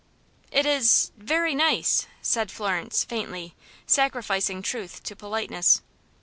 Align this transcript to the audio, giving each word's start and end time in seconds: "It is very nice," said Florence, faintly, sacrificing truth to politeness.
"It 0.51 0.65
is 0.65 1.11
very 1.15 1.53
nice," 1.53 2.07
said 2.23 2.49
Florence, 2.49 3.03
faintly, 3.03 3.53
sacrificing 3.85 4.63
truth 4.63 5.03
to 5.03 5.15
politeness. 5.15 5.83